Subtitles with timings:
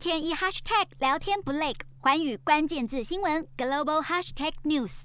[0.00, 5.02] 天一 hashtag 聊天不累，寰宇关键字新闻 global hashtag news。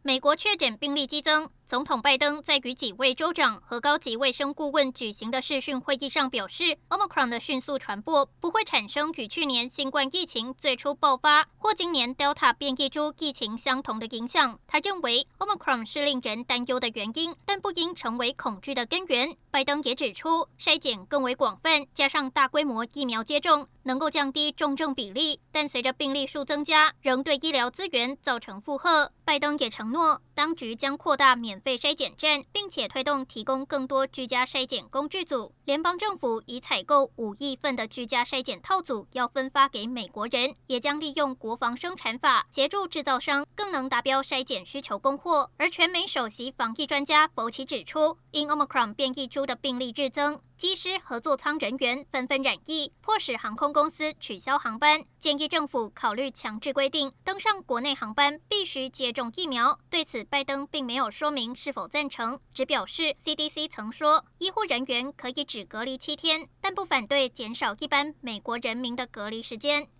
[0.00, 1.50] 美国确诊病例激增。
[1.70, 14.58] 总统拜登在与几位州长和高级卫生顾问举行的视讯会议上表示，Omicron 的迅速传播不会产生与去年新冠疫情最初爆发或今年 Delta 变异株疫情相同的影响。
[14.66, 19.36] 他认为 Omicron 是令人担忧的原因，但不应成为恐惧的根源。
[19.52, 29.12] 拜登也指出，筛检更为广泛，加上大规模疫苗接种，能够降低重症比例，但随着病例数增加，仍对医疗资源造成负荷。
[29.24, 35.52] 拜登也承诺，当局将扩大免费筛检站，并且推动提供更多居家筛检工具组。
[35.64, 45.50] 联邦政府已采购五亿份的居家筛检套组，要分发给美国人，也将利用国防生产法协助制造商更能达标筛检需求供货。
[45.56, 59.80] 而全美首席防疫专家博奇指出，因 Omicron 变异株的病例日增，机师合作舱人员纷纷染疫，迫使航空公司取消航班，建议政府考虑强制规定登上国内航班必须接种疫苗。
[59.88, 69.88] 对此，拜登并没有说明是否赞成，只表示 CDC 曾说医护人员可以只隔离七天，但不反对减少一般美国人民的隔离时间。